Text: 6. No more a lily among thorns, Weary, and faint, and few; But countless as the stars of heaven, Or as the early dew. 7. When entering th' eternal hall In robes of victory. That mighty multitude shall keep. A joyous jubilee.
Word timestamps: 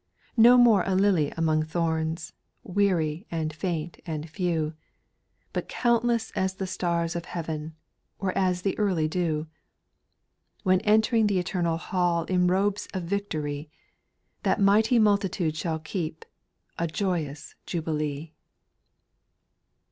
6. 0.29 0.33
No 0.37 0.57
more 0.57 0.83
a 0.87 0.95
lily 0.95 1.29
among 1.37 1.61
thorns, 1.61 2.33
Weary, 2.63 3.27
and 3.29 3.53
faint, 3.53 3.99
and 4.03 4.27
few; 4.27 4.73
But 5.53 5.69
countless 5.69 6.31
as 6.31 6.55
the 6.55 6.65
stars 6.65 7.15
of 7.15 7.25
heaven, 7.25 7.75
Or 8.17 8.35
as 8.35 8.63
the 8.63 8.75
early 8.79 9.07
dew. 9.07 9.43
7. 10.61 10.61
When 10.63 10.79
entering 10.81 11.27
th' 11.27 11.33
eternal 11.33 11.77
hall 11.77 12.23
In 12.23 12.47
robes 12.47 12.87
of 12.95 13.03
victory. 13.03 13.69
That 14.41 14.59
mighty 14.59 14.97
multitude 14.97 15.55
shall 15.55 15.77
keep. 15.77 16.25
A 16.79 16.87
joyous 16.87 17.53
jubilee. 17.67 18.31